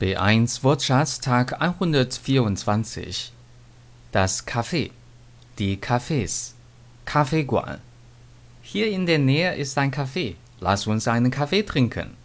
[0.00, 3.32] B1 Wortschatz Tag 124
[4.12, 4.90] Das Café,
[5.58, 6.52] die Cafés,
[7.04, 7.78] Kaffeeguan.
[8.62, 10.34] Hier in der Nähe ist ein Café.
[10.60, 12.16] Lass uns einen Kaffee trinken.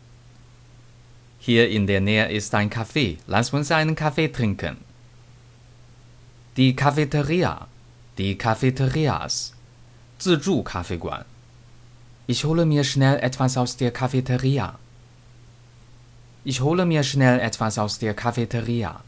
[1.40, 3.18] Hier in der Nähe ist ein Café.
[3.28, 4.78] Lass uns einen Kaffee trinken.
[6.58, 7.68] Die Cafeteria,
[8.18, 9.54] die Cafeterias,
[10.22, 11.26] 自助咖啡馆.
[12.28, 14.78] Ich hole mir schnell etwas aus der Cafeteria.
[16.46, 19.02] Ich hole mir schnell etwas aus der Cafeteria.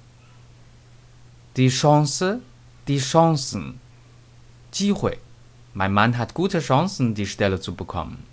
[1.58, 2.42] Die Chance,
[2.88, 3.80] die Chancen.
[4.72, 5.20] 机会.
[5.74, 8.26] Mein Mann hat gute Chancen, die Stelle zu bekommen.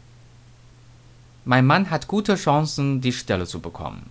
[1.45, 4.10] Mein Mann hat gute Chancen, die Stelle zu bekommen.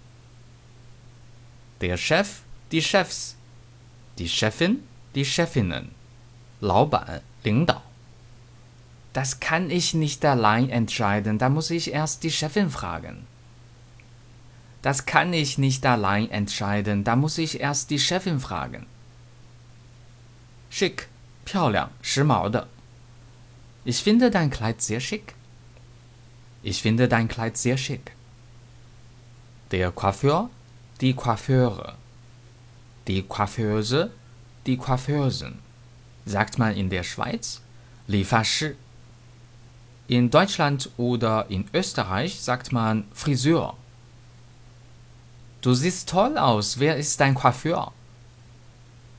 [1.82, 2.42] Der Chef,
[2.72, 3.36] die Chefs.
[4.18, 4.84] Die Chefin,
[5.16, 5.92] die Chefinnen.
[6.62, 7.82] 老板，领导。
[9.14, 13.26] Das kann ich nicht allein entscheiden, da muss ich erst die Chefin fragen.
[14.85, 18.85] Das kann ich nicht allein entscheiden, da muss ich erst die Chefin fragen.
[20.69, 21.09] Schick,
[21.47, 21.89] 漂亮,
[23.87, 25.35] Ich finde dein Kleid sehr schick.
[26.63, 28.13] Ich finde dein Kleid sehr schick.
[29.71, 30.51] Der Coiffeur,
[31.01, 31.95] die Coiffeure.
[33.09, 34.11] Die Coiffeuse,
[34.67, 35.61] die Coiffeusen.
[36.27, 37.63] Sagt man in der Schweiz
[38.07, 38.75] Lieferschi.
[40.09, 43.79] In Deutschland oder in Österreich sagt man Friseur.
[45.64, 47.92] Du siehst toll aus, wer ist dein Coiffeur?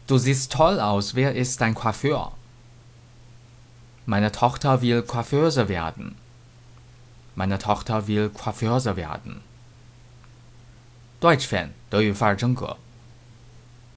[0.06, 2.32] Du siehst toll aus, wer ist dein Coiffeur?
[4.06, 6.16] Meine Tochter will Coiffeuse werden.
[7.36, 9.42] Meine Tochter will Coiffeuse werden.
[11.20, 12.76] Deutsch-Fan 德语范儿真格